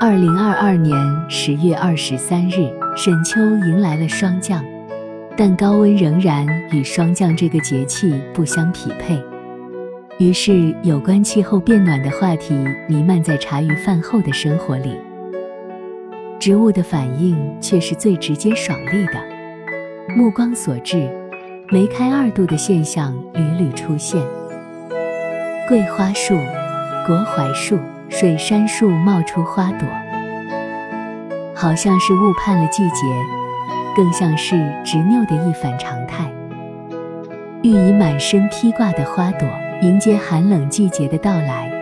[0.00, 0.98] 二零二二年
[1.28, 4.64] 十月二十三日，沈秋迎来了霜降，
[5.36, 9.22] 但高温仍然与霜降这个节气不相匹配。
[10.18, 12.54] 于是，有关气候变暖的话题
[12.88, 14.96] 弥漫在茶余饭后的生活里。
[16.40, 19.12] 植物的反应却是最直接爽利的。
[20.16, 21.08] 目光所至，
[21.70, 24.20] 梅开二度的现象屡屡出现。
[25.68, 26.34] 桂花树、
[27.06, 29.88] 国槐树、水杉树冒出花朵，
[31.54, 33.06] 好像是误判了季节，
[33.96, 36.30] 更像是执拗的一反常态。
[37.62, 39.48] 欲以满身披挂的花朵，
[39.82, 41.73] 迎接寒冷季节的到来。